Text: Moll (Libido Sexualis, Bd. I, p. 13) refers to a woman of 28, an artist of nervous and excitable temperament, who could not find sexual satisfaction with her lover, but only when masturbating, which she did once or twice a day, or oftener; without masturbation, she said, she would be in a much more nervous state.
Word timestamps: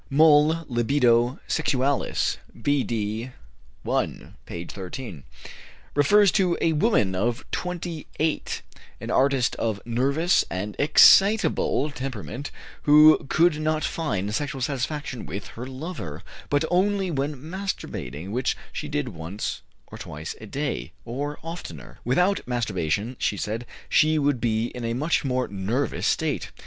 Moll 0.09 0.65
(Libido 0.67 1.39
Sexualis, 1.47 2.37
Bd. 2.57 3.33
I, 3.87 4.33
p. 4.47 4.65
13) 4.65 5.23
refers 5.93 6.31
to 6.31 6.57
a 6.59 6.73
woman 6.73 7.13
of 7.13 7.45
28, 7.51 8.63
an 8.99 9.11
artist 9.11 9.55
of 9.57 9.79
nervous 9.85 10.43
and 10.49 10.75
excitable 10.79 11.91
temperament, 11.91 12.49
who 12.81 13.27
could 13.29 13.59
not 13.61 13.83
find 13.83 14.33
sexual 14.33 14.59
satisfaction 14.59 15.27
with 15.27 15.49
her 15.49 15.67
lover, 15.67 16.23
but 16.49 16.65
only 16.71 17.11
when 17.11 17.35
masturbating, 17.35 18.29
which 18.31 18.57
she 18.73 18.87
did 18.87 19.09
once 19.09 19.61
or 19.85 19.99
twice 19.99 20.35
a 20.41 20.47
day, 20.47 20.93
or 21.05 21.37
oftener; 21.43 21.99
without 22.03 22.39
masturbation, 22.47 23.15
she 23.19 23.37
said, 23.37 23.67
she 23.87 24.17
would 24.17 24.41
be 24.41 24.69
in 24.69 24.83
a 24.83 24.95
much 24.95 25.23
more 25.23 25.47
nervous 25.47 26.07
state. 26.07 26.49